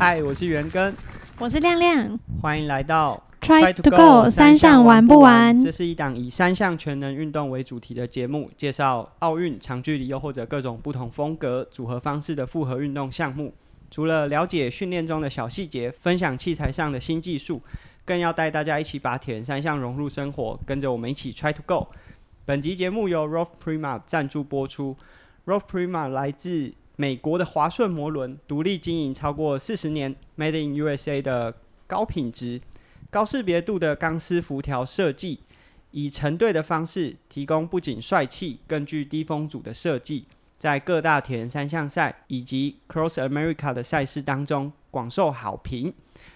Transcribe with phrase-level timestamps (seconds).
[0.00, 0.96] 嗨，我是元根，
[1.38, 2.18] 我是亮亮。
[2.40, 5.62] 欢迎来到 Try to go 三项玩不玩？
[5.62, 13.52] 这是一档以三项全能运动为主题的节目，介绍奥运、长距离又或者各种不同风格、组合方式的复合运动项目。
[13.90, 17.60] 除了了解训练中的小细节，分享器材上的新技术，
[18.06, 21.88] 更要带大家一起把铁人三项融入生活，跟着我们一起 Try to go。
[22.46, 24.96] 本集节目由 r o f Prima 赞助播出。
[25.44, 31.54] r o f Prima 来自美国的华顺摩轮，独立经营超过四十年，Made in USA 的
[31.86, 32.60] 高品质、
[33.08, 35.40] 高识别度的钢丝辐条设计，
[35.92, 40.26] 以成对的方式提供不仅帅气，更具低风阻的设计。
[40.58, 45.90] 在各大铁人三项赛以及 Cross America 的赛事当中广受好评。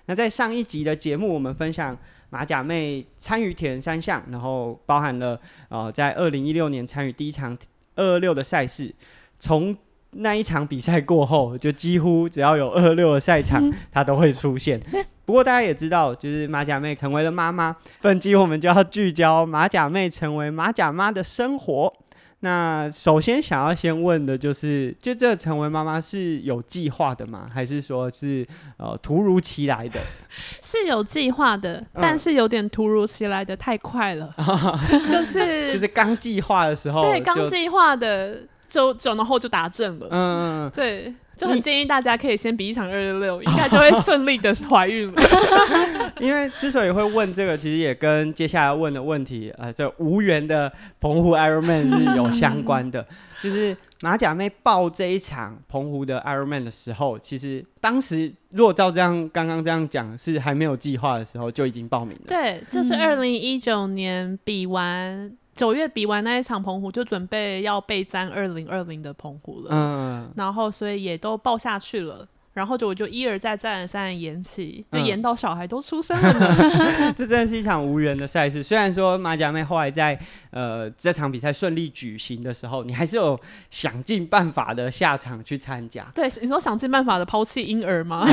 [0.06, 1.94] 那在上一集的节目，我们分享
[2.30, 7.54] 马甲妹参与铁人三项，然后包含了呃在二零一六年参与第一场
[7.96, 8.94] 二二六的赛事，
[9.38, 9.76] 从
[10.16, 14.80] 那一场比赛过后，就几乎只要有二二六的赛场，它都会出现。
[15.24, 21.92] 不过大家也知道，就是马甲妹成为了妈妈，本集我们就要聚焦马甲妹成为马甲妈的生活。
[22.40, 27.48] 那首先想要先问的就是，就这成为妈妈是有计划的吗？
[27.50, 29.98] 还是说是呃突如其来的？
[30.60, 34.30] 是有计划的，但是有点突如其来的太快了，
[35.08, 38.40] 就是就是刚计划的时候，对，刚计划的
[38.74, 41.14] 就就然后就打正了，嗯，对。
[41.36, 45.22] 就很建议大家可以先比一场二六六， 应该就会顺利的怀孕了。
[46.20, 53.04] 因为之所以会问这个，其实也跟接下来问的问题，呃，这无缘的澎湖 Ironman 是有相关的。
[53.42, 62.24] 就是马甲妹报这一场澎湖的 Ironman 的时候，其实当时如果照这样刚刚这样讲，是还没有计划的时候就已经报名了。
[62.28, 65.36] 对，就是二零一九年比完。
[65.54, 69.68] 九月比完那一场澎湖，就准备要备战二零二零的澎湖了。
[69.70, 72.26] 嗯，然后所以也都报下去了。
[72.54, 76.56] 然后就我就一而再再而三延期，就延到小孩都出生了。
[77.16, 78.62] 这真的是一场无缘的赛事。
[78.62, 80.16] 虽然说马甲妹后来在
[80.50, 83.36] 呃这场比赛顺利举行的时候，你还是有
[83.72, 86.06] 想尽办法的下场去参加。
[86.14, 88.24] 对，你说想尽办法的抛弃婴儿吗？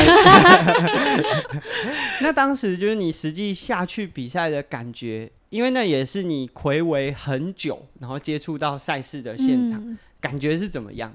[2.21, 11.13] 那当时就是你实际下去比赛的感觉，因为那也是你魁违很久，然后接触到赛事的现场，感觉是怎么样？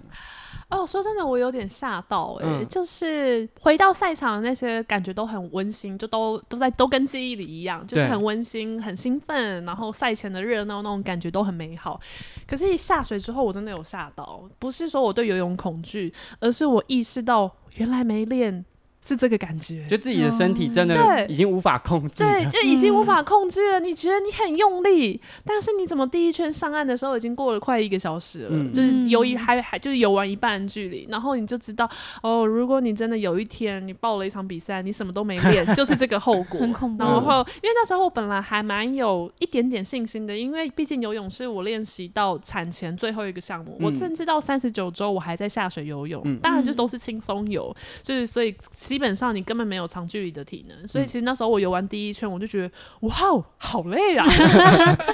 [0.69, 11.99] 哦，说真的，我有点吓到哎，就是回到赛场那些感觉都很温馨，就都都在都跟记忆里一样，就是很温馨、很兴奋，然后赛前的热闹那种感觉都很美好。
[12.47, 18.65] 可是，一下水之后，我真的有吓到，不是说我对游泳恐惧，而是我意识到原来没练。
[19.07, 23.79] 是这个感觉，就自己的身体真的已经无法控制，对， 就已经无法控制了。
[23.79, 28.73] 你觉得你很用力，但是你怎么第一圈上岸的时候已经过了快一个小时了？
[28.73, 31.89] 就是游一还还就是游完一半距离，然后你就知道
[32.21, 36.59] 哦，如果你真的有一天你报了一场比赛，你什么都没练，就是这个后果。
[36.67, 37.05] 很恐怖。
[37.05, 48.53] 然后因为那时候我本来还蛮有一点点信心的，因为毕竟游泳是我练习到产前最后一个项目，我甚至到三十九周我还在下水游泳，当然就都是轻松游，就是所以。
[48.97, 52.71] 基本上你根本没有长距离的体能，所以其实那时候我游完第一圈，我就觉得
[53.01, 53.15] 哇，
[53.59, 54.25] 好累啊！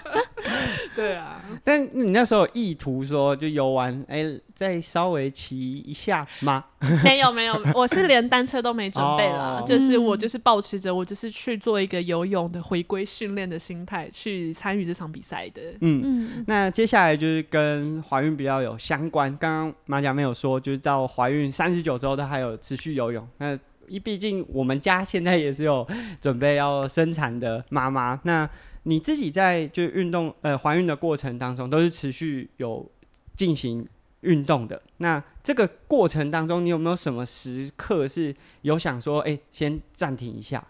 [0.95, 6.65] 对啊，但你那时候有意图说就游完，哎，再稍微骑一下吗？
[7.03, 15.61] 没有没有，我是连单车都没准备了，就是我就是保持着我就是去做一个游泳的回归训练的心态去参与这场比赛的。
[15.81, 23.59] 嗯嗯，那接下来就是跟怀孕比较有相关，刚刚马甲没有说，就是到怀孕三十九周都还有持续游泳，那。
[23.89, 25.87] 因毕竟我们家现在也是有
[26.21, 28.49] 准备要生产的妈妈，那
[28.85, 32.91] 你自己在就运动呃怀孕的过程当中都是持续有
[33.37, 33.87] 进行
[34.21, 40.65] 运动的，那这个过程当中你有没有什么时刻是有想说哎先暂停一下？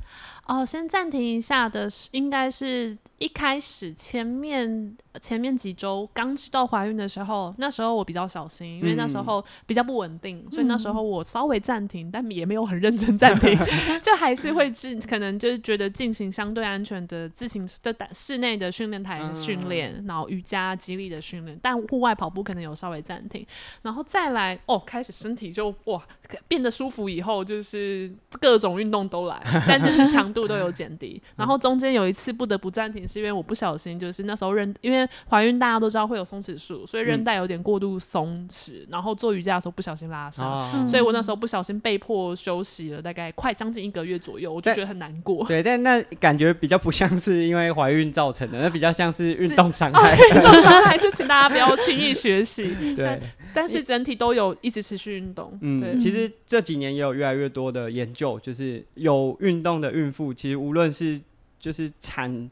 [0.47, 4.97] 哦，先暂停一下的是应该是一开始前面。
[5.21, 13.55] 前面几周刚知道怀孕的时候，那时候我比较小心，因为那时候比较不稳定，所以那时候我稍微暂停，但也没有很认真暂停，
[14.03, 23.47] 就还是会进，可能就是觉得进行相对安全的自行的室内的训练台训练，然后瑜伽、肌力的训练，但户外跑步可能有稍微暂停，
[23.83, 26.03] 然后再来哦，开始身体就哇
[26.49, 35.09] 变得舒服以后，就是各种运动都来， 但就是强度都有减低，然后中间有一次不得不暂停，是因为我不小心，就是那时候韧因为。
[35.29, 45.47] 怀孕大家都知道会有松弛术，所以韧带有点过度松弛，然后做瑜伽的时候不小心拉伤，所以我那时候不小心被迫休息了大概快将近一个月左右，我就觉得很难过。
[45.47, 50.17] 对，但那感觉比较不像是因为怀孕造成的，那比较像是运动伤害。
[50.17, 52.75] 运动伤害就请大家不要轻易学习。
[52.95, 53.21] 对，
[53.55, 55.51] 但是整体都有一直持续运动。
[55.61, 61.21] 对嗯，，其实这几年也有越来越多的研究，就是有运动的孕妇，其实无论是
[61.59, 62.51] 就是产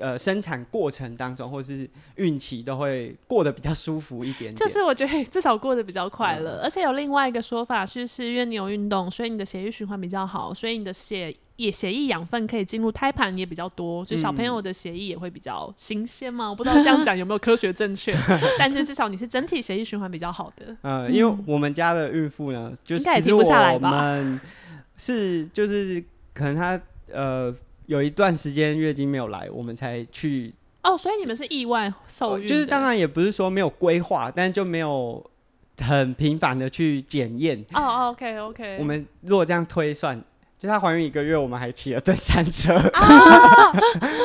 [0.00, 4.56] 呃生产过程当中，或是孕期，都会过得比较舒服一点点。
[4.56, 16.48] 就是我觉得 至少过得比较快乐，而且有另外一个说法是，是因为你有运动，所以你的血液循环比较好，所以你的血液血液养分可以进入胎盘也比较多，就小朋友的血液也会比较新鲜嘛。
[16.50, 18.16] 我不知道这样讲有没有科学正确，
[18.58, 20.74] 但是至少你是整体血液循环比较好的。
[20.80, 24.40] 呃，因为我们家的孕妇呢，就是应该也其实停不下来我吧们
[24.96, 26.80] 是就是可能她
[27.12, 27.54] 呃
[27.90, 30.54] 有一段时间月经没有来，我们才去
[30.84, 35.20] 哦，所以你们是意外受孕就是当然也不是说没有规划，但就没有
[35.80, 37.58] 很频繁的去检验。
[37.72, 40.16] 哦哦，OK OK，我们如果这样推算，
[40.56, 42.76] 就她怀孕一个月，我们还骑了登山车。
[42.76, 43.72] 啊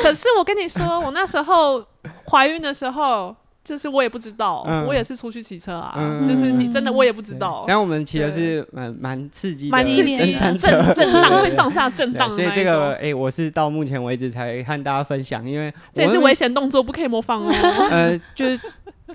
[0.03, 1.83] 可是我跟你说，我那时候
[2.29, 3.35] 怀孕的时候。
[3.65, 4.85] 就是我也不知道，嗯。
[4.85, 17.51] 我也是出去骑车啊，嗯就是你真的我也不知道，但我们骑的是蛮蛮刺激的蛮刺激的，震震荡会上下震荡所以这个哎、我是到目前为止才和大家分享，因为这也是危险动作，不可以模仿哦。
[17.89, 18.59] 呃，就是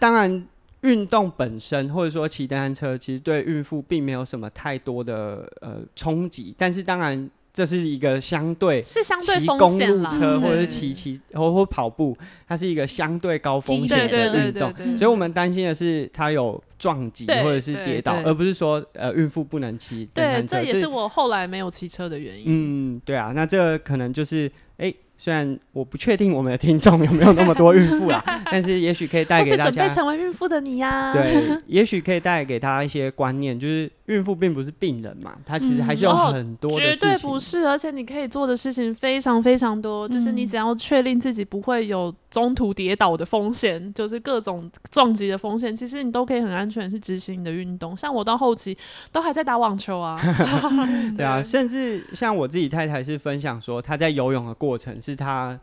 [0.01, 0.45] 当然
[0.81, 12.17] 运动本身或者说骑单车，其实对孕妇并没有什么太多的呃冲击，但是当然这是一个相对是相对骑公风险啦，路车或者是骑骑或或跑步，
[12.47, 22.45] 它是一个相对高风险的运动，所以我们担心的是它有撞击或者是跌倒，而不是说呃孕妇不能骑登对，这也是我后来没有骑车的原因。
[22.47, 24.93] 嗯，对啊，那这个可能就是哎。
[25.23, 37.09] 虽然我不确定我们的听众有没有那么多孕妇啦， 但是也许可以带给大家是准备成为孕妇的你呀，对，也许可以带给他一些观念，就是孕妇并不是病人嘛，她其实还是有哦很多的绝事情。
[37.09, 47.97] 对不是，而且你可以做的事情非常非常多，就是你嗯只要确定自己不会有中途跌倒的风险，就是各种撞击的风险，其实你都可以很安全去执行你的运动。
[47.97, 48.77] 像我到后期
[49.13, 50.21] 都还在打网球啊，
[51.17, 55.59] 对啊，甚至像我自己太太是分享说，她在游泳的过程是她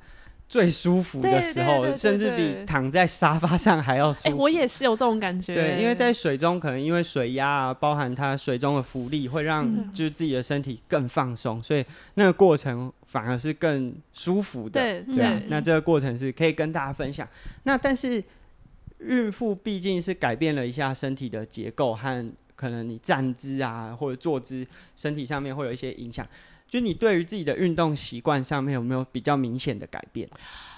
[0.49, 4.37] 最舒服的时候，对对对甚至比躺在沙发上还要舒哎、服。
[4.37, 14.79] 我也是有这种感觉，对，因为在水中可能因为水压啊，包含它水中的浮力，会让嗯就是自己的身体更放松，所以那个过程反而是更舒服的。
[14.79, 17.27] 对对啊对，那这个过程是可以跟大家分享。
[17.63, 18.23] 那但是
[18.99, 24.65] 孕妇毕竟是改变了一下身体的结构和可能你站姿啊或者坐姿，
[24.95, 26.25] 身体上面会有一些影响。
[26.67, 30.27] 就你对于自己的运动习惯上面有没有比较明显的改变？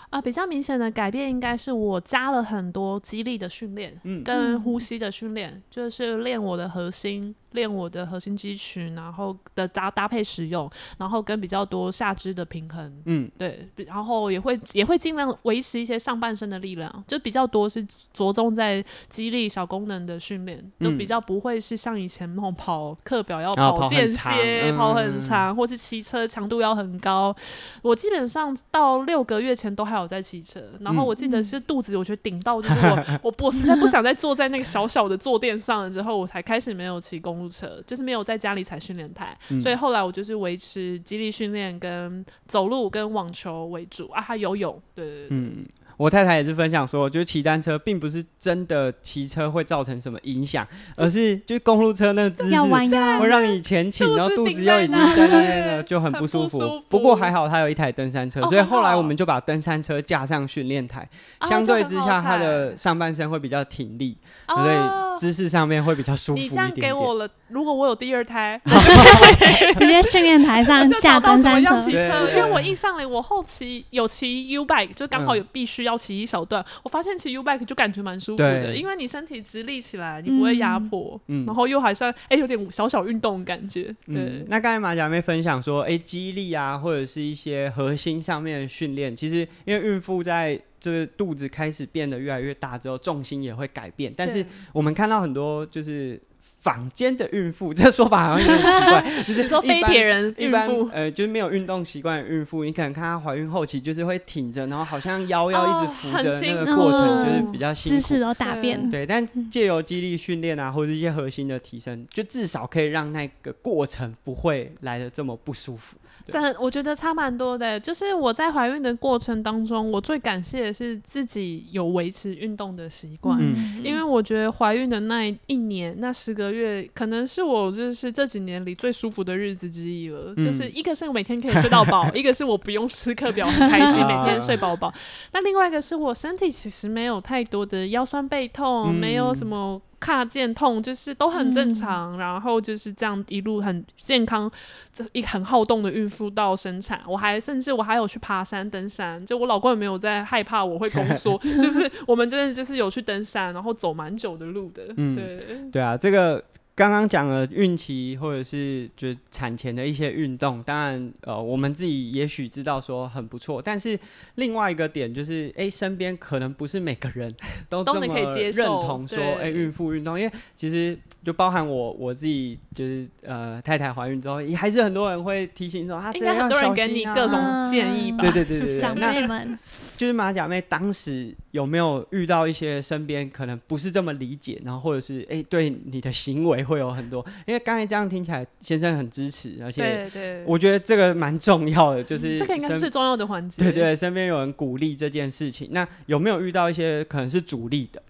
[0.10, 4.24] 啊、比较明显的改变应该是我加了很多肌力的训练，嗯。
[4.24, 20.98] 跟呼吸的训练，就是练我的核心，练我的核心肌群，然后的搭搭配使用，然后跟比较多下肢的平衡，嗯，对，然后也会也会尽量维持一些上半身的力量，就比较多是着重在肌力小功能的训练，就嗯。
[20.98, 27.36] 比较不会是像以前那种跑课表要啊跑很间长歇、嗯跑很长，或是骑车强度要很高。
[27.82, 39.38] 我基本上到六个月前都还有在骑车，然后嗯我记得是肚子我觉得顶到，就是我 我我实在不想再坐在那个小小的坐垫上了之后，我才开始没有骑公路车，就是没有在家里踩训练台。
[39.50, 45.66] 嗯所以后来我就是维持肌力训练跟走路跟网球为主啊，还游泳，对对对嗯，
[46.00, 50.66] 我太太也是分享说，就是骑单车并不是真的骑车会造成什么影响，
[50.96, 56.82] 而是就是公路车那个姿势会，让你前倾，然后肚子又已经在那边了， 就很很不舒服。
[56.88, 61.06] 不过还好他有一台登山车，哦所以后来我们就把登山车架上训练台，
[61.38, 64.16] 啊相对之下他的上半身会比较挺立，
[64.48, 64.56] 哦。
[64.56, 66.72] 所以姿势上面会比较舒服一你这样。
[66.72, 68.58] 给我了，如果我有第二胎，
[69.78, 71.78] 直接训练台上就架登山车，
[72.32, 84.16] 因为我印象里我后期有骑 U bike，就刚好有必须要骑一小段，我发现骑 U bike 就感觉蛮舒服的，因为你身体直立起来，你不会压迫，嗯然后又还算哎、有点小小运动的感觉，对。
[84.16, 94.14] 嗯，那刚才马甲妹分享说，哎、肌力啊，或者是一些核心上面的训练，其实因为孕妇在就是肚子开始变得越来越大之后，重心也会改变。
[94.16, 96.20] 但是我们看到很多就是
[96.60, 108.02] 坊间的孕妇， 这说法好像有点奇怪， 就是说非铁人一般孕妇，呃，就是没有运动习惯的孕妇，你可能看她怀孕后期就是会挺着，然后好像腰要一直哦扶着，那个过程就是比较辛苦。
[108.02, 108.90] 姿势都大变。
[108.90, 115.96] 对，但借由肌力训练啊，或者一些核心的提升，就至少可以让那个过程不会来的这么不舒服。
[116.30, 117.80] 真的，我觉得差蛮多的。
[117.80, 123.38] 就是我在怀孕的过程当中，我最感谢的是自己有维持运动的习惯。
[123.42, 130.34] 嗯因为我觉得怀孕的那一年、那十个月，可能是我就是这几年里最舒服的日子之一了。
[130.36, 134.94] 嗯就是一个是我每天可以睡到饱， 一个是我不用时刻表，很开心，每天睡饱饱。
[135.34, 139.82] 那另外一个是我身体其实没有太多的腰酸背痛，嗯没有什么。
[140.00, 142.18] 怕见痛，就是都很正常。
[142.18, 144.50] 然后就是这样一路很健康，
[144.94, 154.84] 这一很好动的孕妇到生产，我还甚至我还有去爬山登山，就我老公也没有在害怕我会宫缩， 就是我们真的就是有去登山，然后走蛮久的路的。
[154.98, 156.44] 嗯，对对啊，这个。
[156.80, 164.00] 刚刚讲了孕期或者是就产前的一些运动，当然呃我们自己也许知道说很不错，但是
[164.36, 167.36] 另外一个点就是，哎，身边可能不是每个人
[167.68, 170.98] 都这么认同说，哎，孕妇运动，因为其实。
[171.22, 177.38] 就包含我我自己，就是呃，太太怀孕之后，也还是很多人会提醒说啊，应该很多人给你各种
[177.70, 178.20] 建议吧？
[178.22, 179.60] 对对对对，长辈们，
[179.98, 193.64] 就是马甲妹当时有没有遇到一些身边可能不是这么理解，然后或者是哎对你的行为会有很多，因为刚才这样听起来，先生很支持，而且对，我觉得这个蛮重要的，就是这个应该是最重要的环节。
[193.64, 198.02] 对对，身边有人鼓励这件事情，那有没有遇到一些可能是阻力的？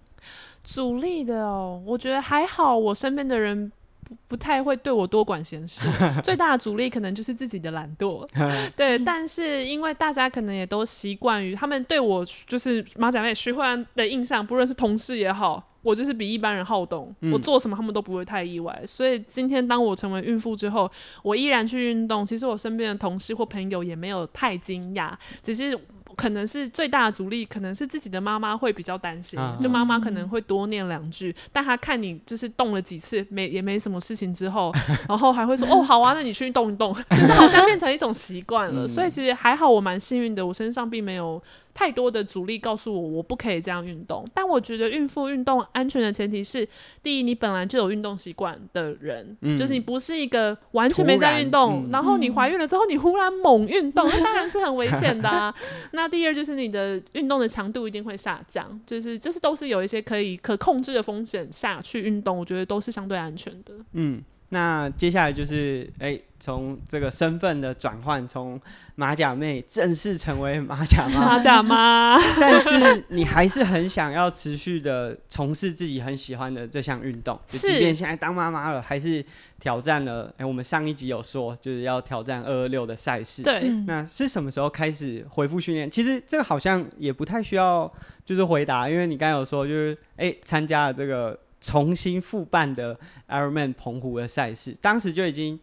[0.63, 3.71] 阻力的哦，我觉得还好，我身边的人
[4.03, 5.87] 不不太会对我多管闲事。
[6.23, 8.27] 最大的阻力可能就是自己的懒惰，
[8.75, 8.99] 对。
[8.99, 18.81] 但是因为大家可能也都习惯于他们对我就是马仔妹徐慧安的印象，不论是同事也好，我就是比一般人好动，我做什么他们都不会太意外。
[18.85, 20.89] 所以今天当我成为孕妇之后，
[21.23, 25.77] 我依然去运动，其实我身边的同事或朋友也没有太惊讶，只是。
[26.15, 34.73] 可能是最大的阻力，可能是自己的妈妈会比较担心，就妈妈可能会多念两句， 但她看你就是动了几次，没也没什么事情之后，
[35.07, 38.85] 然后还会说 哦好啊，那你去动一动，就是好像变成一种习惯了。
[38.85, 41.41] 所以其实还好，我蛮幸运的，我身上并没有。
[41.79, 44.27] 太多的阻力告诉我，我不可以这样运动。
[44.33, 46.67] 但我觉得孕妇运动安全的前提是，
[47.01, 55.29] 第一，你本来就有运动习惯的人，就是你不是一个完全没在运动，然后你怀孕了之后你忽然猛运动，那当然是很危险的。
[55.29, 55.55] 啊。
[55.93, 63.73] 那第二就是你的运动的强度一定会下降，就是这是都是有一些可以可控制的风险下去运动，我觉得都是相对安全的。
[63.93, 64.21] 嗯。
[64.49, 68.59] 那接下来就是，哎，从这个身份的转换，从
[68.95, 72.17] 马甲妹正式成为马甲妈，马甲妈。
[72.41, 79.23] 但是你还是很想要持续的从事自己很喜欢的这项运动，就即便现在当妈妈了，还是
[79.59, 80.33] 挑战了。
[80.37, 83.43] 哎，我们上一集有说，就是要挑战二二六的赛事。
[83.43, 83.69] 对。
[83.85, 85.89] 那是什么时候开始恢复训练？
[85.91, 87.91] 其实这个好像也不太需要，
[88.25, 91.39] 就是回答，因为你刚有说，就是哎，参加了这个。
[91.61, 95.59] 重新复办的 Ironman 澎湖的赛事，当时就已经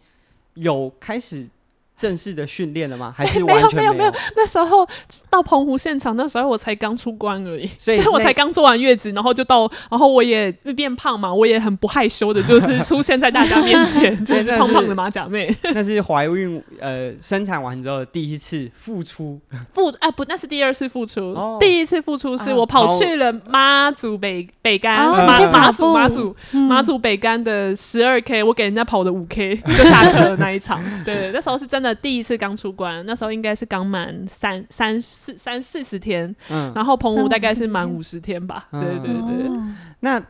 [0.54, 1.48] 有开始。
[1.96, 3.14] 正式的训练了吗？
[3.16, 3.94] 还是完全没有？
[3.94, 4.86] 没有，那时候
[5.30, 15.54] 到澎湖现场，那时候我才刚出关而已，所以我才刚做完月子，然后就到，然后我也变胖嘛，我也很不害羞的，就是出现在大家面前， 就是胖胖的马甲妹。
[15.72, 19.40] 那是怀孕呃生产完之后第一次复出，
[19.72, 31.85] 复啊不，那是第二次复出，第一次复出是我跑去了妈祖北北干马马祖马祖马祖北干的十二 K，我给人家跑的五 K 就下课的那一场， 对，那时候是真的。
[31.94, 39.50] 第一次刚出关，那时候应该是刚满三三四三四十天，嗯，然后澎湖大概是满五十天吧，对对对。
[40.00, 40.22] 那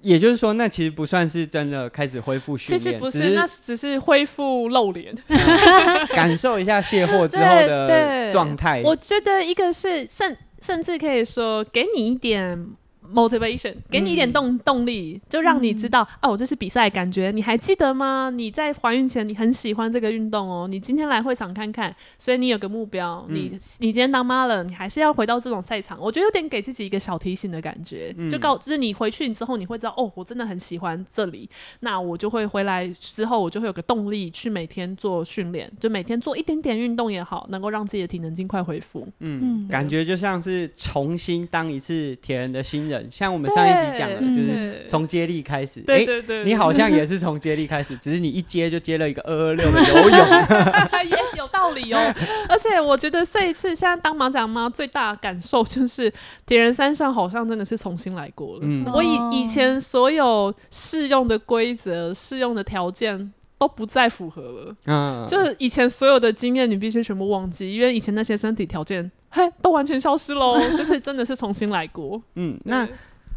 [0.00, 5.16] 也就是说，那其实不算是真的开始恢复训练，其实不是，那只是恢复露脸，
[6.14, 8.80] 感受一下卸货之后的状态。
[8.84, 12.66] 我觉得一个是甚甚至可以说给你一点。
[13.12, 17.30] Motivation 给你一点动动力，就让你知道哦，这是比赛感觉。
[17.30, 18.30] 你还记得吗？
[18.30, 20.66] 你在怀孕前你很喜欢这个运动哦。
[20.68, 23.24] 你今天来会场看看，所以你有个目标。
[23.28, 23.48] 你
[23.78, 25.98] 你今天当妈了，你还是要回到这种赛场。
[26.00, 31.48] 我觉得有点给自己一个小提醒的感觉，就告就是你回去之后你会知道哦，我真的很喜欢这里。
[31.80, 39.06] 那我就会回来之后，我就会有个动力去每天做训练，就每天做一点点运动也好，能够让自己的体能尽快恢复。
[39.20, 42.97] 嗯，感觉就像是重新当一次铁人的新人。
[43.10, 45.80] 像我们上一集讲的，就是从接力开始。
[45.80, 50.18] 对对对，你好像也是从接力开始，只是你一接就接了一个二二六的游泳，
[51.08, 52.14] 也有道理哦。
[52.48, 56.12] 而且我觉得这一次现在当马甲妈最大的感受就是
[56.46, 58.92] 铁人三项好像真的是重新来过了。
[58.92, 63.32] 我以以前所有适用的规则、适用的条件。
[63.58, 72.22] 都不再符合了，嗯，就是以前所有的经验，你必须全部忘记，因为以前那些身体条件，嘿，都完全消失喽， 就是真的是重新来过。
[72.36, 72.88] 嗯，那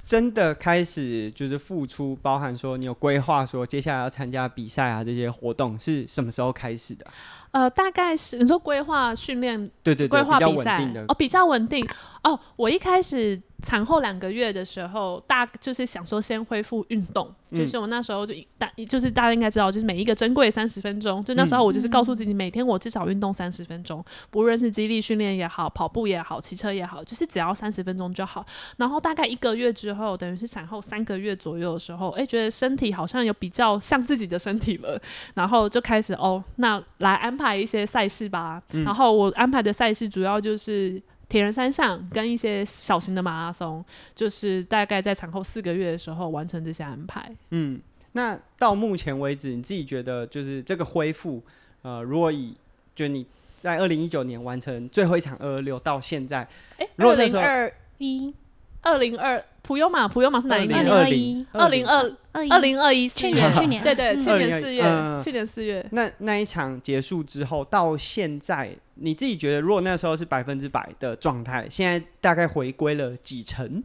[0.06, 7.06] 真的开始就是付出，包含说你有规划说接下来要参加比赛啊这些活动是什么时候开始的？
[7.52, 11.86] 呃，大概是你说规划训练，对对，规划比赛哦，比较稳定
[12.24, 12.40] 哦。
[12.56, 28.46] 我一开始产后两个月的时候，大就是想说先恢复运动，嗯就是我那时候就大就是大家应该知道，就是每一个珍贵三十分钟，就那时候我就是告诉自己，每天我至少运动三十分钟，不论是肌力训练也好，跑步也好，骑车也好，就是只要三十分钟就好。
[28.78, 35.00] 然后大概一个月之后，等于是产后三个月左右的时候，哎，觉得身体好像有比较像自己的身体了，
[35.36, 38.62] 然后就开始哦，那来安排一些赛事吧。
[38.86, 41.02] 然后我安排的赛事主要就是。
[41.32, 43.84] 铁人三项跟一些小型的马拉松，
[44.14, 47.34] 就是大概在产后四个月的时候完成这些安排。
[47.52, 47.80] 嗯，
[48.12, 51.42] 那到目前为止，你自己觉得就是这个恢复，
[51.84, 52.54] 呃，如果以
[52.94, 53.26] 就你
[53.58, 56.46] 在二零一九年完成最后一场二二六到现在，
[56.78, 58.34] 哎，二如果那时候零二一
[58.82, 60.80] 二零二普悠玛，普悠玛是哪一年？
[60.80, 65.86] 二零二一二零二二二零二一去年去年 对对，嗯去年四月嗯，去年四月。
[65.92, 73.84] 那那一场结束之后到现在，你自己觉得，如果那时候是百分之百的状态，现在大概回归了几成？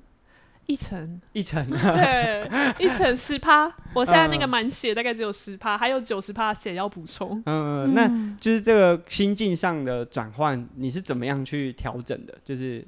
[0.67, 1.65] 一成，一成？
[1.71, 2.51] 对，
[2.81, 3.73] 一成十趴。
[3.95, 7.41] 我现在那个嗯满血大概只有十趴，还有九十趴血要补充。
[7.47, 8.11] 嗯，那
[8.41, 12.37] 就是这个心境上的转换，你是怎么样去调整的？
[12.45, 12.85] 就是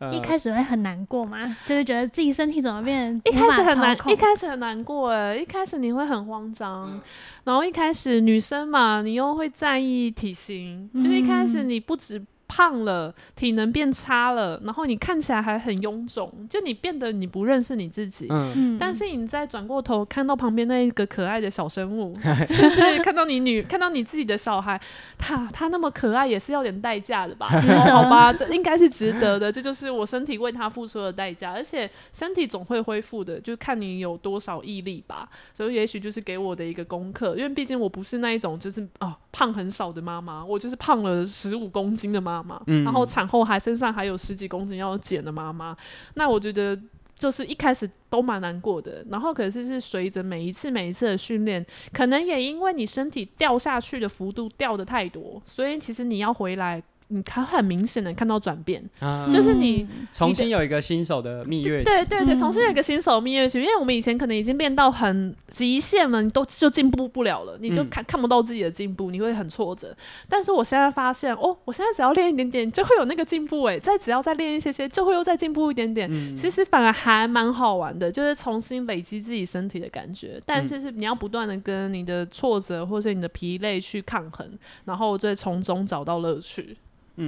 [0.00, 6.98] 呃，一开始会很难过嘛，就是觉得自己身体怎么变，一开始很难一开始很难过哎，一开始你会很慌张，
[7.44, 11.68] 然后一开始女生嘛，你又会在意体型，就是一开始嗯。
[11.68, 18.26] 你不止胖了，体能变差了，然后你看起来还很臃肿，就你变得你不认识你自己。
[18.28, 22.12] 嗯嗯，但是你再转过头看到旁边那一个可爱的小生物，
[22.50, 24.80] 就是看到你女，看到你自己的小孩，
[25.16, 27.46] 他他那么可爱，也是要点代价的吧？
[27.88, 35.28] 好吧，这应该是值得的，这就是我身体为他付出的代价，而且身体总会恢复的，就看你有多少毅力吧。
[35.54, 42.84] 所以也许就是给我的一个功课，因为毕竟我不是那一种就是哦胖很少的妈妈，我就是胖了十五公斤的妈妈，嗯。
[42.84, 45.76] 然后产后还身上还有十几公斤要减的妈妈，
[46.14, 46.78] 那我觉得。
[47.20, 59.28] 就是一开始都蛮难过的，然后可是是随着每一次每一次的训练，可能也因为你身体掉下去的幅度掉的太多，所以其实你要回来，你看很明显的看到转变，啊。
[59.30, 62.38] 就是你重新有一个新手的蜜月期，对对对，嗯。
[62.38, 67.88] 重新有一个新手蜜月期，因为我们以前可能已经练到很极限了，你都就进步不了了，你就嗯。
[67.90, 69.94] 看、看不到自己的进步，你会很挫折。
[70.28, 76.08] 但是我现在发现，哦，我现在只要练一点点，就会有那个进步，诶，再只要再练一些些，就会又再进步一点点。
[76.10, 76.36] 嗯。
[76.36, 80.40] 其实反而还蛮好玩的，就是重新累积自己身体的感觉。
[80.46, 84.48] 但是是你要不断的跟你的挫折或者你的疲累去抗衡，
[84.84, 86.76] 然后再从中找到乐趣。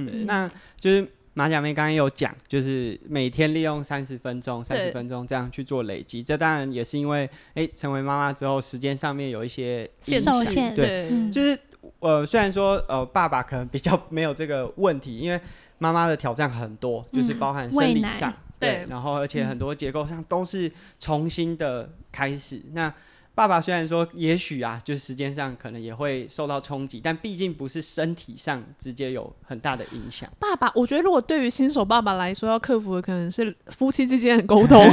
[0.05, 6.21] 对嗯，那就是马甲妹刚刚有讲，就是每天利用三十分钟、三十分钟这样去做累积。
[6.21, 11.31] 这当然也是因为，哎、成为妈妈之后，时间上面有一些限影响受限对，嗯。
[11.31, 11.57] 就是
[11.99, 15.39] 呃，虽然说呃，爸爸可能比较 没有这个问题，因为
[15.79, 22.61] 妈妈的挑战很多，就是嗯包含生理上，对然后而且很多结构上都是重新的开始。
[22.73, 22.93] 那
[23.35, 30.29] 爸爸虽然说，也许啊，就是时间上可能也会受到冲击，但毕竟不是身体上直接有很大的影响。
[30.39, 34.87] 爸爸，我觉得如果对于新手爸爸来说，要克服的可能是夫妻之间的沟通，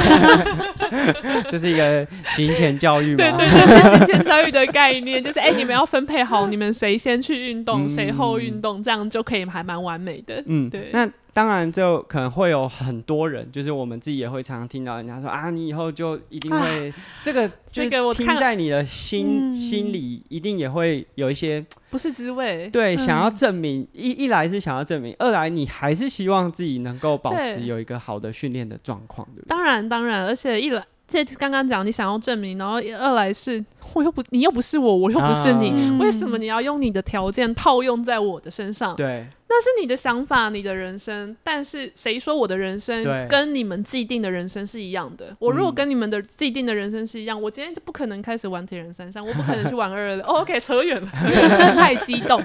[1.51, 3.17] 这是一个行前教育嘛？
[3.17, 10.43] 对对，就是行前教育的概念，就是哎、你们要分配好，你们谁先去运动，嗯谁后运动，这样就可以还蛮完美的。
[10.47, 23.87] 嗯，对那当然就可能会有很多人，就是我们自己也会常常听到人家说啊，你以后就一定会、这个，就这个听在你的心、嗯心里，一定也会有一些不是滋味，对、嗯想要证明。
[23.93, 29.49] 一一来是想要证明，二来你还是希望自己能够保持有一个好的训练的状况，对不对？
[29.49, 30.83] 当然当然，而且一来。
[31.07, 33.61] 这刚刚讲你想要证明，然后二来是
[33.93, 38.95] 我又不你又不是我，我又不是你，嗯为什么你要用你的条件套用在我的身上？
[38.95, 41.35] 对，那是你的想法，你的人生。
[41.43, 45.35] 但是谁说我的人生跟你们既定的人生是一样的？
[45.39, 51.07] 我如果嗯跟你们的既定的人生是一样，我今天就不可能开始玩铁人三项，我不可能去玩二二 OK，扯远了
[51.75, 52.41] 太激动。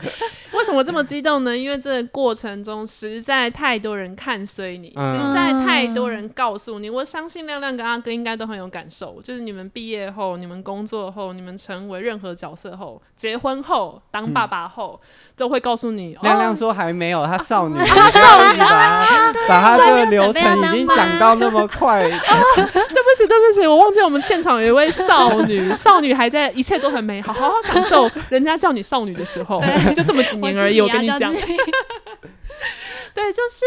[0.67, 1.57] 为什么这么激动呢？
[1.57, 6.91] 因为这个过程中实在太多人看衰你，嗯实在太多人告诉你。
[6.91, 15.01] 我相信亮亮跟阿哥应该都很有感受，就是你们毕业后、你们工作后、你们成为任何角色后、结婚后、当爸爸后，
[15.37, 16.19] 都会告诉你。
[16.23, 19.07] 亮亮哦说还没有，他少女， 他少女把
[19.49, 29.63] 把他这个流程已经讲到那么快， 对不起，对不起，我忘记我们现场有一位少女，少女还在，一切都很美好，好好享受人家叫你少女的时候，
[29.95, 30.81] 就这么几年而已。
[30.81, 31.33] 我跟你讲，
[33.15, 33.65] 对，就是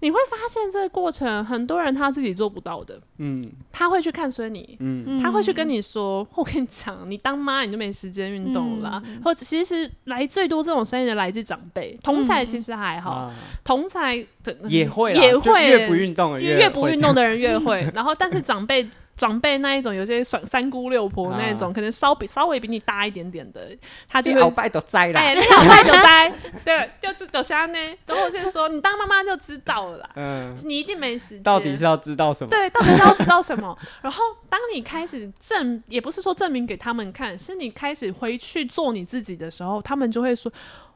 [0.00, 3.44] 你会发现这个过程，很多人他自己做不到的，嗯。
[3.72, 4.76] 他会去看孙你。
[4.80, 5.20] 嗯。
[5.20, 9.02] 他会去跟你说：“我跟你讲，你当妈你就没时间运动了啦。
[9.04, 9.20] 嗯。
[9.24, 13.36] 或者其实来最多这种声音的来自长辈，同才嗯其实还好，嗯。
[13.64, 15.64] 同才对也会也会。
[15.68, 17.84] 越不运动越越不运动的人越会。
[17.94, 23.76] 然后，但是长辈长辈那一种，有些三三姑六婆那一种，啊可能稍比稍微比你大一点点的，
[24.08, 24.34] 他就会。
[24.34, 25.20] 这样你鳌拜都栽啦。
[25.20, 26.32] 哎，你好快就栽，
[26.64, 31.42] 对， 就就像呢，等我先说，你当妈妈就知道了啦，嗯，你一定没时间。
[31.42, 32.48] 到底是要知道什么？
[32.48, 33.76] 对，到底是要知道什么？
[34.00, 40.50] 然后，当你开始证，也不是说证明给他们看，是你开始回去做你自己的时候，他们就会说：“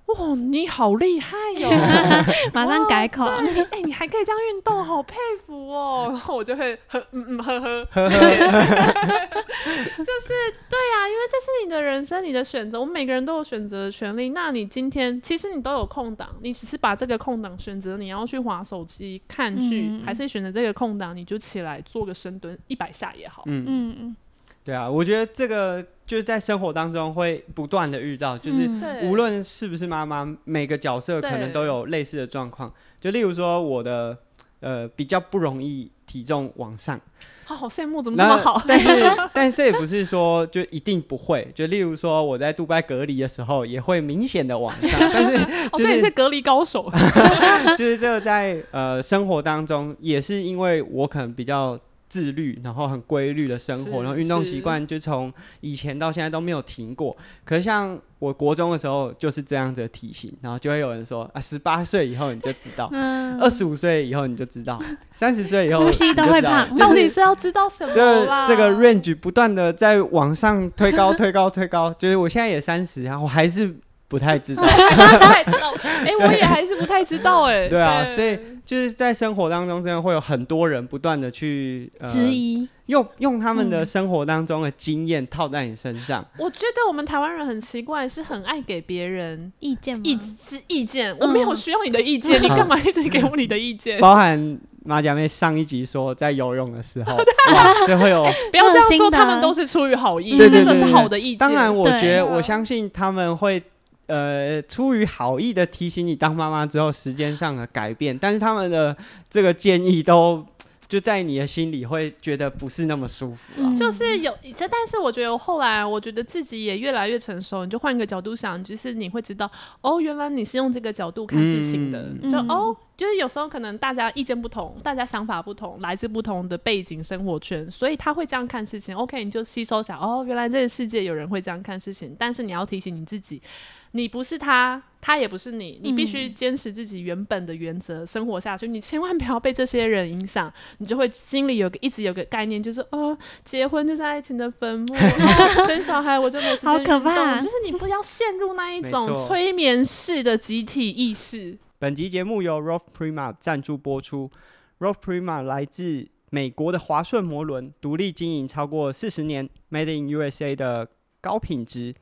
[0.06, 1.70] 哇，你好厉害哟、
[2.52, 3.24] 马上改口。
[3.24, 6.08] 哎、你还可以这样运动，好佩服哦。
[6.12, 8.38] 然后我就会呵，嗯嗯，呵呵，谢谢。
[8.38, 10.32] 就是
[10.68, 14.30] 对呀、因为这是你的人生，你的选择，我们每个人都有选择的权利。
[14.30, 23.44] 那你今天其实你都有空档，你只是把这个空档选择你要去划手机、看剧，嗯还是选择这个空档，你就起来做个深蹲一百下也好。
[23.46, 24.16] 嗯，嗯嗯，
[24.64, 28.68] 对啊，我觉得这个就是在生活当中会不断的遇到，就是
[29.02, 32.72] 无论是不是妈妈，每个角色可能都有类似的状况。
[33.00, 34.16] 就例如说我的
[34.60, 37.00] 呃比较不容易体重往上，
[37.44, 38.62] 好好羡慕，怎么这那么好？
[38.68, 38.88] 但是
[39.34, 41.50] 但是这也不是说就一定不会。
[41.56, 45.36] 就例如说我在杜拜隔离的时候，也会明显的往上， 但是
[45.72, 46.88] 哦，对，就是你是隔离高手。
[47.76, 51.76] 就是这个在呃生活当中，也是因为我可能比较
[52.12, 57.16] 自律，然后很规律的生活，然后运动是习惯就从以前到现在都没有停过。
[57.42, 64.78] 可是像我国中的时候就是这样子的体型，然后就会有人说啊，十八岁以后你就知道，嗯二十五岁以后你就知道，
[65.14, 68.46] 三十岁以后呼吸都会胖到底是是要知道什么这啦？
[68.46, 73.74] 这个 range 不断的在往上推高、推高、推高，就是我现在也三十，然后我还是
[74.06, 74.62] 不太知道。
[74.68, 75.72] 不太知道。
[75.82, 86.24] 哎、我也 还是不太知道哎、对啊所以就是在生活当中，真的会有很多人不断的去呃质疑，用用他们的嗯生活当中的经验套在你身上。
[86.38, 91.16] 我觉得我们台湾人很奇怪，是很爱给别人意见吗意是意见。
[91.18, 93.98] 我没有需要你的意见， 你干嘛一直给我你的意见？
[94.00, 97.16] 包含马甲妹上一集说在游泳的时候，
[97.86, 98.22] 就，会有。
[98.50, 101.38] 不要这样说，他们都是出于好意，对真的是好的意见。
[101.38, 103.62] 当然，我觉得啊我相信他们会。
[104.06, 108.96] 呃，出于好意的提醒你当妈妈之后时间上的改变，但是他们的
[109.30, 110.44] 这个建议都
[110.88, 113.64] 就在你的心里会觉得不是那么舒服啊。
[113.70, 117.64] 嗯就是有，这但是我觉得后来，我觉得自己也越来越成熟。
[117.64, 122.06] 你就换个角度想，就是你会知道，哦，原来你是用这个角度看事情的。
[122.28, 128.96] 就哦，就是有时候可能大家意见不同，大家想法不同，来自不同的背景、生活圈，所以他会这样看事情。
[128.96, 132.14] OK，你就吸收下，哦，原来这个世界有人会这样看事情。
[132.16, 133.42] 但是你要提醒你自己，
[133.90, 138.68] 你不是他，他也不是你，你必须坚持自己原本的原则，生活下去。
[138.68, 151.58] 你千万不要被这些人影响，你就会心里有个一直有个概念，就是哦，结婚就是爱情的坟墓， 哦生小孩我就没时间怕就是你不要陷入那一种催眠式的集体意识。
[151.82, 154.30] 本集节目由 Rolf Prima 赞助播出。
[154.78, 160.88] Rolf Prima 来自美国的华顺摩轮，独立经营超过四十年，Made in USA 的
[161.20, 161.92] 高品质、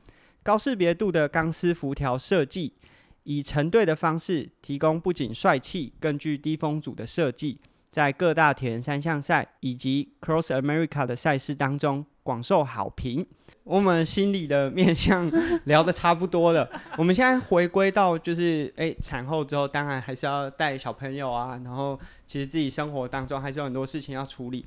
[0.43, 2.73] 高识别度的钢丝辐条设计，
[3.23, 7.57] 以成对的方式提供不仅帅气，更具低风阻的设计，
[7.91, 13.25] 在各大铁人三项赛以及 Cross America 的赛事当中广受好评。
[13.63, 15.29] 我们心里的面向
[15.65, 24.65] 聊得差不多了，我们现在回归到就是，诶产后之后，当然还是要带小朋友啊，然后其实自己生活当中还是有很多事情要处理。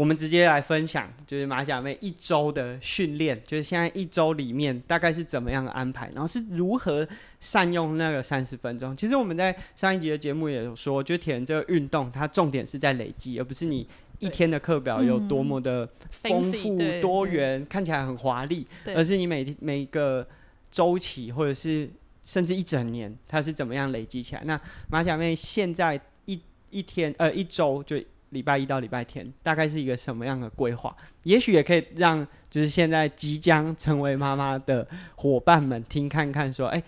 [0.00, 7.06] 我们直接来分享，就是马甲妹一周的训练，就是现在一周里面大概是怎么样的安排，然后是如何
[7.38, 8.96] 善用那个三十分钟。
[8.96, 13.86] 其实我们在上一集的节目也有说，就铁人这个运动，它重点是在累积，而不是你
[14.20, 20.26] 一天的课表有多么的丰富对多元，看起来很华丽，而是你每每一个
[20.70, 21.90] 周期或者是
[22.24, 24.40] 甚至一整年，它是怎么样累积起来。
[24.46, 24.58] 那
[24.88, 30.96] 马甲妹现在一一天呃一周就礼拜一到礼拜天，大概是一个什么样的规划？
[31.24, 36.82] 也许也可以让就是现在即将成为妈妈的伙伴们听看看，说，哎、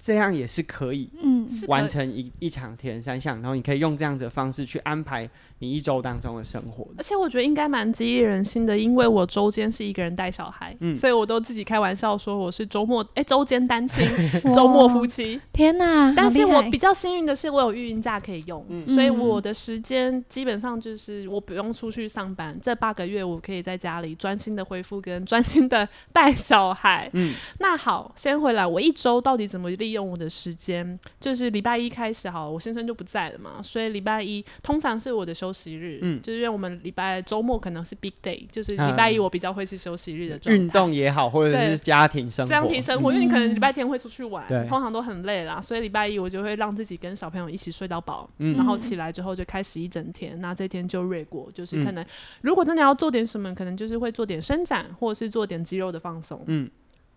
[0.00, 6.94] 这样也是可以嗯，完成一一场铁人三项，然后你可以用这样子的方式去安排你一周当中的生活的。
[6.96, 14.02] 而且我觉得应该蛮激励人心的，因为我周间是一个人带小孩，嗯所以我都自己开玩笑说我是周末哎周间单亲，
[14.54, 15.38] 周末夫妻。
[15.52, 16.14] 天哪！
[16.16, 27.10] 但是我比较幸运的是，我有育婴假可以用，嗯所以我的时间基本上就是我不用出去上班，这八个月我可以在家里专心的恢复跟专心的带小孩。
[27.12, 36.22] 嗯，那好，先回来，我一周到底怎么利利用我的时间，就是礼拜一开始好，我先生就不在了嘛，所以礼拜一通常是我的休息日，嗯。
[36.22, 40.62] 就是因为我们礼拜周末可能是 big day，就是礼拜一我比较会是休息日的状态。
[40.62, 44.64] 运动也好，或者是家庭生活，家庭生活，因为你可能礼拜天会出去玩，对。
[44.68, 48.56] 通常都很累啦，所以礼拜一我就会让自己跟小朋友一起睡到饱，嗯。
[48.56, 51.84] 然后起来之后就开始一整天，那这天就瑞过，就是嗯。
[51.84, 52.04] 可能、
[52.42, 56.40] 如果真的要做点什么，可能就是会做点伸展，或者是做点肌肉的放松。
[56.46, 56.70] 嗯，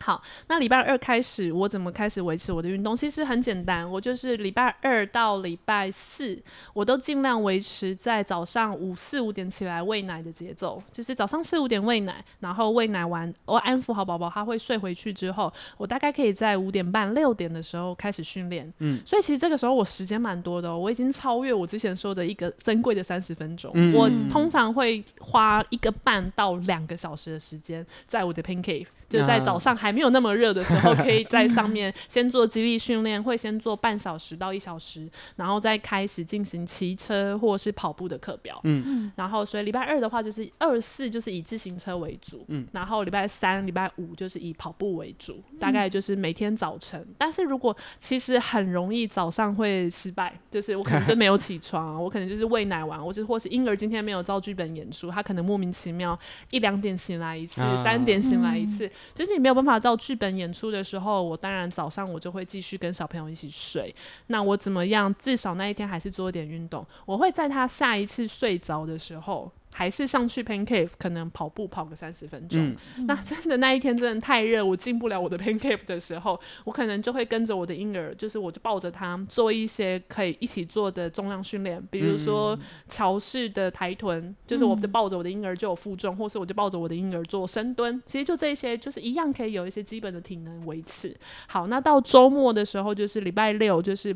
[0.03, 2.93] 好，那礼拜二开始，我怎么开始维持我的运动？
[2.93, 6.37] 其实很简单，我就是礼拜二到礼拜四，
[6.73, 18.71] 我都尽量维持在早上五四五点起来喂奶的节奏，就是早上四五点喂奶，然后喂奶完，我安抚好宝宝，他会睡回去之后，我大概可以在五点半六点的时候开始训练。
[18.79, 23.71] 嗯，所以其实这个时候我时间蛮多的、哦，我已经超越我之前说的一个珍贵的三十分钟。
[23.75, 28.87] 嗯我通常会花一个半到两个小时的时间在我的 pain cave。
[29.09, 38.59] 就在早上还没有那么热的时候，可以在上面先做肌力训练，会先做半小时到一小时，然后再开始进行骑车或是跑步的课表。
[38.63, 47.05] 嗯然后所以礼拜二的话就是二四就是以自行车为主，嗯然后礼拜三、礼拜五就是以跑步为主，大概就是每天早晨。
[47.17, 56.17] 但是如果其实很容易早上会失败，就是我可能真没有起床， 我可能就是喂奶完，或是或是婴儿今天没有照剧本演出，他可能莫名其妙
[56.49, 63.93] 一两点醒来一次，啊三点醒来一次，就是你没有办法照剧本演出的时候，我当然早上我就会继续跟小朋友一起睡。
[64.27, 65.13] 那我怎么样？
[65.15, 66.87] 至少那一天还是做一点运动。
[67.05, 72.63] 我会在他下一次睡着的时候，还是上去 pain cave，可能跑步跑个三十分钟。
[72.63, 72.75] 嗯
[73.07, 82.57] 那真的那一天真的太热，我进不了我的 pain cave 的时候，我可能就会跟着我的婴儿，就是我就抱着他做一些可以一起做的重量训练，比如说
[82.87, 91.15] 桥式的抬臀，就是我就抱着我的婴儿就有负重，或是我就抱着我的婴儿做深蹲，其实就这些，就是一样可以有一些基本的体能维持。
[91.47, 94.15] 好，那到周末的时候，就是礼拜六，就是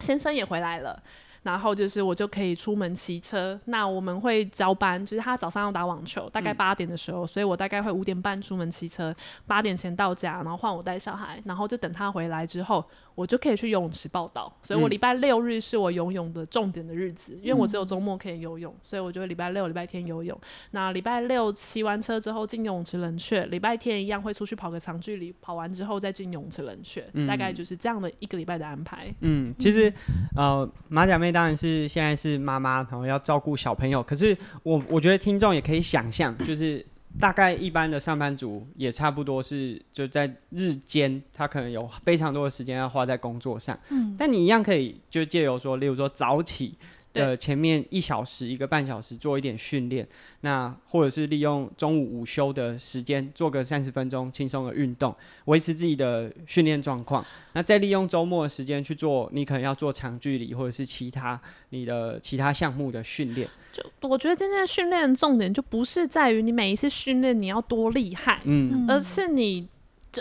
[0.00, 1.02] 先生也回来了。
[1.42, 9.14] 然后就是我就可以出门骑车，那我们会交班，就是他早上要打网球，大概八点的时候，所以我大概会五点半出门骑车，
[9.46, 14.52] 八点前到家，然后换我带小孩，然后就等他回来之后，我就可以去游泳池报道。
[14.62, 20.38] 所以我嗯礼拜六日是我游泳的重点的日子，因为我只有周末可以游泳，所以我就会礼拜六、礼拜天游泳。
[20.72, 29.12] 那礼拜六骑完车之后进游泳池冷却，礼拜天一样会出去跑个长距离，跑完之后再进游泳池冷却，大概就是这样的一个礼拜的安排。
[29.20, 29.92] 嗯，其实
[30.36, 34.02] 呃，马甲妹当然是现在是妈妈，然后要照顾小朋友。
[34.02, 36.84] 可是我我觉得听众也可以想象，就是
[37.18, 43.78] 大概一般的上班族也差不多是就在日间，他可能有非常多的时间要花在工作上。
[43.90, 46.74] 嗯，但你一样可以就借由说，例如说早起
[47.12, 50.06] 的前面一小时、一个半小时做一点训练，
[50.40, 57.24] 那或者是利用中午午休的时间做个三十分钟轻松的运动，维持自己的训练状况。
[57.52, 63.46] 那再利用周末的时间去做你可能要做长距离或者是其他你的其他项目的训练。
[63.72, 69.68] 就我觉得今天的训练的重点就不是在于你每一次训练你要多厉害，嗯而是你，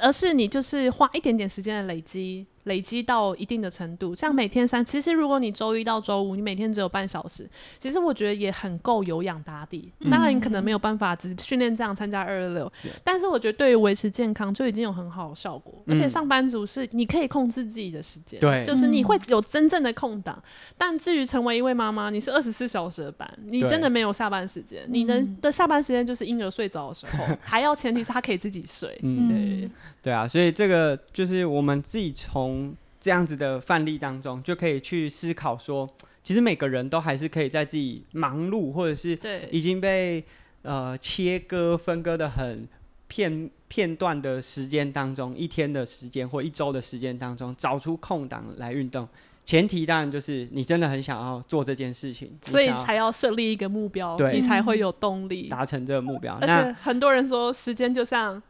[0.02, 4.14] 而是你就是花一点点时间的累积，累积到一定的程度。
[4.16, 9.92] 像每天三，其实如果你周一到周五，你每天只有半小时，其实我觉得也很够有氧打底。
[10.10, 12.72] 当然，你可能没有办法只训练这样参加二二六，
[13.04, 15.74] 但是我觉得对于维持健康就已经有很好的效果。
[15.88, 18.64] 而且上班族是你可以控制自己的时间，对。
[18.64, 20.42] 就是你会有真正的空档。
[20.78, 29.00] 但至于成为一位妈妈，你是二十四小时的班，你真的没有下班时间，你的的下班时间就是婴儿睡着的时候，还要前提是他可以自己睡。
[29.04, 29.70] 嗯，对，
[30.04, 32.51] 对啊，所以这个就是我们自己从
[33.00, 35.90] 这样子的范例当中，就可以去思考说，
[36.24, 40.24] 其实每个人都还是可以在自己忙碌或者是对，已经被
[40.62, 42.68] 呃切割分割的很
[43.08, 49.08] 片片段的时间当中，一天的时间或一周的时间当中，找出空档来运动。
[49.44, 55.50] 前提当然就是你真的很想要做这件事情，所以才要设立一个目标，对你才会有动力。
[55.50, 56.36] 达成这个目标。
[56.36, 58.42] 而那且很多人说，时间就像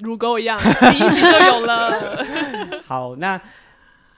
[0.00, 2.24] 乳沟一样， 第一集就有了。
[2.86, 3.40] 好，那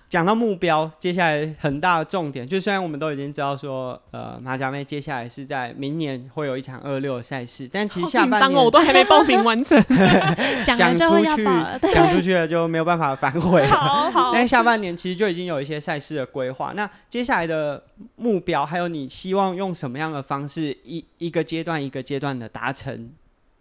[0.09, 9.83] 讲到目标，接下来很大的重点，就虽然我们都已经知道说，呃，马甲妹接下来是在明年会有一场二六的赛事，但其实下半年我都还没报名完成。
[10.65, 11.45] 讲出去
[11.93, 13.69] 讲出去了就没有办法反悔了。
[13.69, 16.73] 好好但下半年其实就已经有一些赛事的规划。
[16.77, 17.83] 那接下来的
[18.15, 23.11] 目标，还有你希望用什么样的方式，一一个阶段一个阶段的达成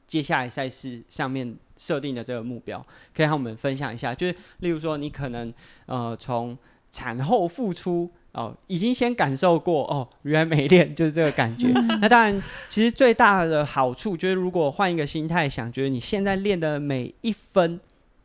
[0.07, 2.85] 接下来赛事上面设定的这个目标，
[3.15, 4.13] 可以和我们分享一下。
[4.13, 5.53] 就是例如说，你可能
[5.85, 6.57] 呃从
[6.91, 8.11] 产后复出。
[8.35, 11.69] 哦，已经先感受过哦，原来没练就是这个感觉。
[12.01, 17.79] 那当然，其实最大的好处就是，如果换一个心态想，觉得你现在练的每一分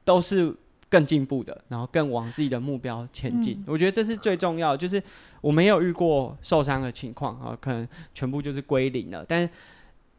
[0.04, 0.52] 都是
[0.88, 3.54] 更进步的，然后更往自己的目标前进。
[3.58, 5.00] 嗯我觉得这是最重要的，就是
[5.40, 9.48] 我没有遇过受伤的情况啊，可能全部就是归零了，但是。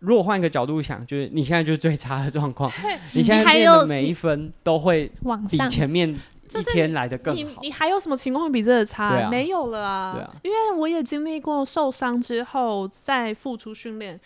[0.01, 2.71] 如果换一个角度想，就是你现在就是最差的状况，
[3.13, 5.11] 你现在练的每一分都会
[5.49, 7.61] 比前面一天来的更你好。
[7.61, 9.05] 你还有什么情况比这个差？
[9.05, 10.13] 啊没有了啊。
[10.13, 14.19] 对啊因为我也经历过受伤之后再付出训练，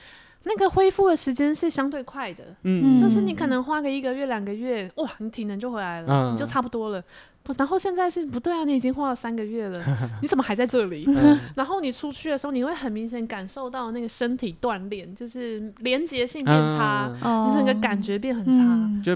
[0.48, 2.44] 那个恢复的时间是相对快的。
[2.64, 7.04] 嗯，就是你可能花个一个月、两个月，哇，你体能就回来了，嗯你就差不多了。
[7.44, 9.80] 不，然后现在是不对啊，你已经花了三个月了，
[10.22, 11.06] 你怎么还在这里？
[11.08, 17.12] 嗯 然后你出去的时候，你会很明显感受到那个身体锻炼，就是连结性变差，
[17.48, 19.04] 你整个感觉变很差。
[19.04, 19.16] 就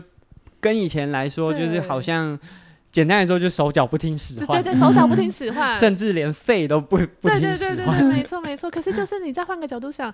[0.60, 2.38] 跟以前来说，就是好像
[2.92, 8.00] 简单来说，就手脚不听使唤，对对对，手脚不听使 唤，甚至连肺都不不听对对对使唤。
[8.00, 8.70] 对对，没错没错。
[8.70, 10.14] 可是就是你再换个角度想，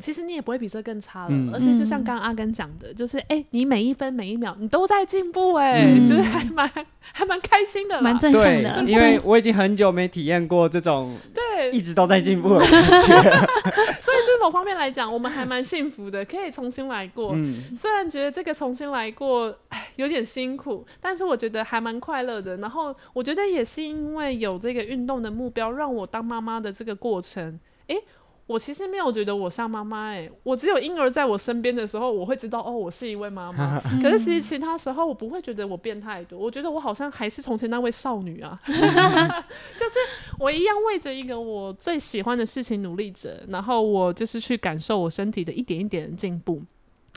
[0.00, 13.22] 其实你也不会比这更差了，嗯而且就像刚刚阿根讲的，就是哎、你每一分每一秒你都在进步、哎、嗯就是还蛮 还蛮开心的，蛮正向对的，，因为我已经很久没体验过这种对，一直都在进步的 感觉。
[14.00, 17.32] 所以是某方面来讲，我们还蛮幸福的，可以重新来过。
[17.34, 22.56] 嗯，虽然觉得这个重新来过，哎，有点辛苦，但是我觉得还蛮快乐的。
[22.58, 27.58] 然后我觉得也是因为有这个运动的目标，让我当妈妈的这个过程，
[27.88, 27.96] 诶，
[28.48, 33.78] 我其实没有觉得我像妈妈，诶，我只有婴儿在我身边的时候，我会知道哦，我是一位妈妈。
[34.02, 39.98] 可是其实其他时候，我不会觉得我变太多，我觉得我好像还是从前那位少女啊， 就是
[40.38, 46.62] 我一样为着一个我最喜欢的事情努力着，然后我就是去感受我身体的一点一点的进步。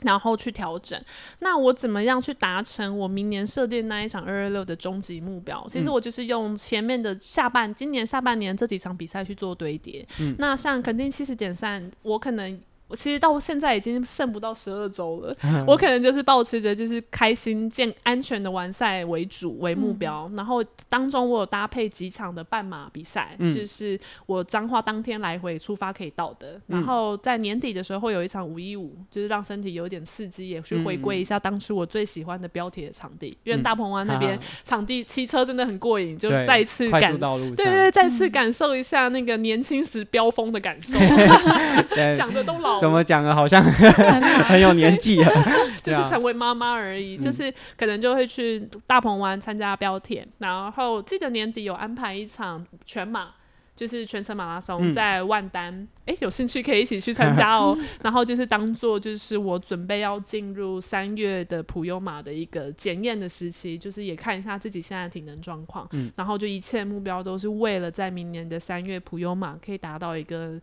[0.04, 1.00] 然后去调整，
[1.40, 5.64] 那我怎么样去达成我明年设定那一场二二六的终极目标？
[5.68, 10.06] 其实嗯我就是用前面的下半，今年下半年这几场比赛去做堆叠。
[10.20, 12.60] 嗯那像肯定七十点三，我可能。
[12.92, 15.34] 我其实到现在已经剩不到十二周了，
[15.66, 26.76] 我可能就是保持着就是开心、健、安全的完赛为主为目标，然后当中我有搭配几场的半马比赛，嗯就是我彰化当天来回出发可以到的，嗯。
[26.76, 40.98] 然后在年底的时候会有一场五一五，就是让身体有一点刺激，也去回归一下当初我最喜欢的标铁的场地，因为嗯大鹏湾那边场地骑车真的很过瘾，就再一次感速道路上，对对，对再次感受一下那个年轻时飙风的感受
[41.94, 43.32] 对讲的都老了怎么讲啊？
[43.32, 45.32] 好像很有年纪 了，
[45.80, 53.28] 就是成为妈妈而已，嗯就是可能就会去大鹏湾参加标铁，然后记得年底有安排一场全马。
[53.74, 57.76] 就是全程马拉松嗯在万丹，哎、有兴趣可以一起去参加哦。
[58.04, 65.88] 然后就是当做就是我准备要进入三月的普悠马的一个检验的时期，就是也看一下自己现在的体能状况。
[65.92, 70.60] 嗯然后就一切目标都是为了在明年的三月普悠马可以达到一个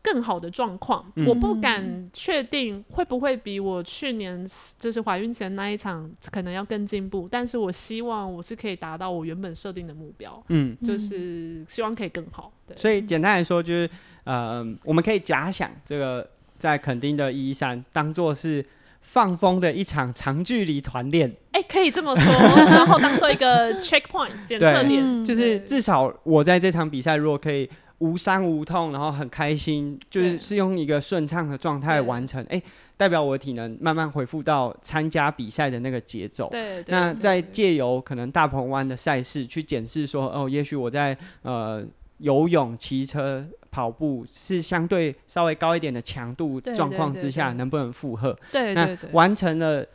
[0.00, 1.04] 更好的状况。
[1.16, 1.26] 嗯。
[1.26, 12.52] 我不敢确定会不会比我去年就是怀孕前那一场可能要更进步，但是我希望我是可以达到我原本设定的目标，嗯，就是希望可以更好。
[12.66, 13.90] 对，所以简单来说，就是
[14.24, 16.28] 呃，我们可以假想这个
[16.58, 18.64] 在垦丁的一三当做是
[19.00, 22.32] 放风的一场长距离团练，哎、可以这么说，
[22.64, 27.68] 然后当做一个 checkpoint 检测点，嗯就是至少我在这场比赛如果可以
[28.02, 32.60] 无伤无痛，然后很开心，就是是用一个顺畅的状态完成，哎、
[32.96, 36.48] 代表我的体能慢慢恢复到参加比赛的那个节奏。
[36.50, 41.84] 对那再对借由可能大鹏湾的赛事去检视说，哦，也许我在呃
[42.18, 48.36] 游泳、骑车、跑步是相对稍微高一点的强度对状况之下，能不能负荷？
[48.50, 49.86] 那对对对，完成了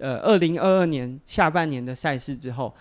[0.00, 2.74] 呃二零二二年下半年的赛事之后，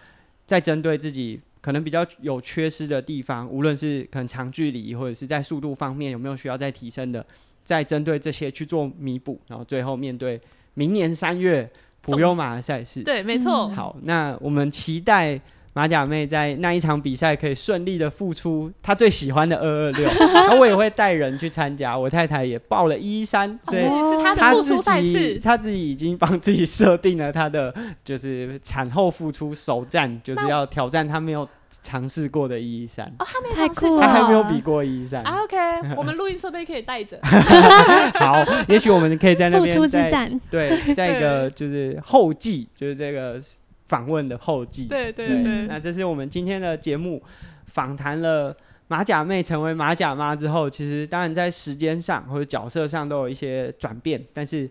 [0.45, 7.25] 再针对自己可能比较有缺失的地方，无论是可能长距离或者是在速度方面有没有需要再提升的，
[7.65, 10.39] 再针对这些去做弥补，然后最后面对
[10.75, 13.03] 明年三月普悠马的赛事。
[13.03, 13.67] 对，没错。
[13.69, 15.37] 嗯好，那我们期待
[15.73, 27.71] 马甲妹在那一场比赛可以顺利的付出她最喜欢的二二六， 然后我也会带人去参加，我太太也报了一三， 所以哦是她自付出赛己事，她自己已经帮自己设定了她的
[28.05, 31.47] 就是产后复出首战，就是要挑战她没有
[31.81, 35.23] 尝试过的一一三，哦，他没太尝试过酷了她还没有比过一一三。
[35.23, 35.43] 啊。
[35.43, 35.57] OK，
[35.95, 37.19] 我们录音设备可以带着。
[38.15, 43.41] 好，也许我们可以在那付出之边对，在一个就是后记，就是这个
[43.87, 44.85] 访问的后记。
[44.85, 47.21] 对对嗯对，那这是我们今天的节目，
[47.65, 48.55] 访谈了
[48.87, 54.69] 马甲妹成为马甲妈之后，其实当然在时间上或者角色上都有一些转变，但是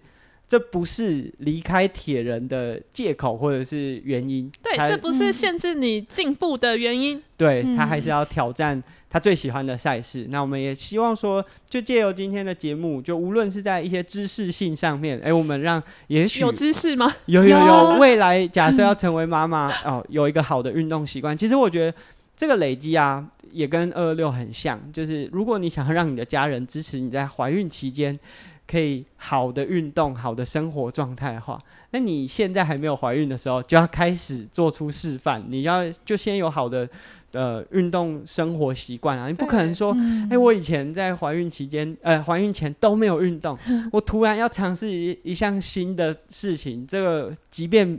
[0.49, 4.51] 这不是离开铁人的借口或者是原因。
[4.63, 7.21] 对，这不是限制你进步的原因。
[7.37, 10.27] 对嗯他还是要挑战他最喜欢的赛事。
[10.31, 17.13] 那我们也希望说，就借由今天的节目，就无论是在一些知识性上面，哎、我们让也许有知识吗？
[17.27, 21.99] 有有有有，未来假设要成为妈妈 哦，有一个好的运动习惯，其实我觉得
[22.37, 28.19] 这个累积啊，也跟二二六很像，就是如果你想要让你的家人支持你在怀孕期间
[28.67, 31.59] 可以好的运动、好的生活状态的话，
[31.91, 36.89] 那你现在还没有怀孕的时候，就要开始做出示范，你要就先有好的
[37.33, 39.93] 呃运动生活习惯啊，你不可能说。
[39.97, 43.57] 嗯哎、我以前在怀孕期间，呃，怀孕前都没有运动，
[43.93, 47.99] 我突然要尝试一一项新的事情，这个即便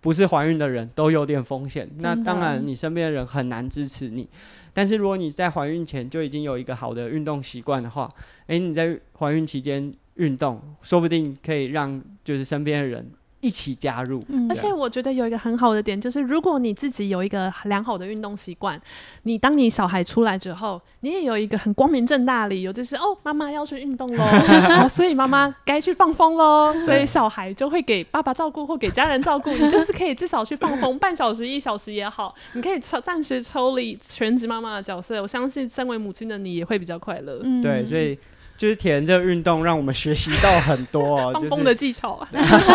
[0.00, 1.90] 不是怀孕的人都有点风险。
[1.98, 4.28] 那当然，你身边的人很难支持你。
[4.72, 8.10] 但是如果你在怀孕前就已经有一个好的运动习惯的话，
[8.48, 13.10] 诶，你在怀孕期间运动，说不定可以让就是身边的人
[13.40, 14.24] 一起加入。
[14.28, 14.48] 嗯。
[14.48, 18.80] 而且我觉得有一个很好的点，就是如果你自己有一个良好的运动习惯，
[19.24, 24.24] 你当你小孩出来之后，你也有一个很光明正大的理由，就是哦，妈妈要去运动喽，
[24.80, 37.40] 哦所以妈妈该去放风喽， 所以小孩就会给爸爸照顾或给家人照顾， 你就是可以至少去放风半小时、一小时也好，你可以抽暂时抽离全职妈妈的角色，我相信身为母亲的你也会比较快乐。
[37.42, 37.60] 嗯。
[37.60, 38.18] 对，所以
[38.56, 42.28] 就是铁人这个运动让我们学习到很多哦， 放风的技巧啊，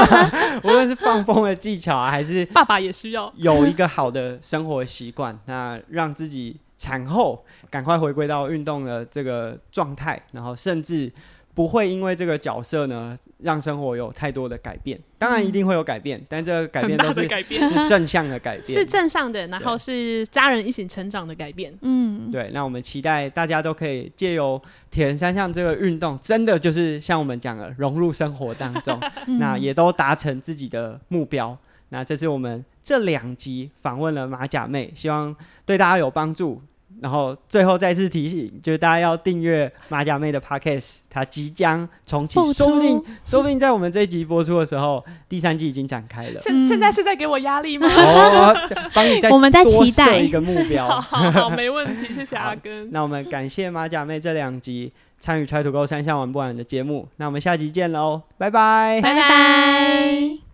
[0.64, 3.32] 无论是放风的技巧啊，还是爸爸也需要。
[3.38, 11.12] 有一个好的生活习惯，那让自己产后赶快回归到运动的这个状态，然后甚至
[11.60, 14.98] 不会因为这个角色呢，让生活有太多的改变。
[15.18, 21.78] 当然一定会有改变，但这个改变都是改变，是正向的改变， 是正向的，然后是家人一起成长的改变。
[21.82, 28.98] 嗯，对，那我们期待大家都可以借由铁人三项这个运动，真的就是像我们讲的融入生活当中，
[29.28, 31.58] 嗯那也都达成自己的目标。
[31.90, 35.36] 那这是我们这两集访问了马甲妹，希望
[35.66, 36.62] 对大家有帮助。
[37.02, 46.40] 然后最后再次提醒，就是大家要订阅马甲妹的 podcast，它即将重启复，说不定说不定在我们这一集播出的时候，第三季已经展开了。
[46.42, 47.88] 现、嗯现在是在给我压力吗？
[47.90, 48.54] 哦，
[48.94, 50.88] 帮你再我们在期待一个目标。
[51.00, 52.92] 好好好，没问题，谢谢阿根。
[52.92, 59.00] 那我们感谢马甲妹这两集参与 Try to Go 三项玩不完的节目，那我们下集见喽，拜拜。
[59.02, 60.49] 拜拜。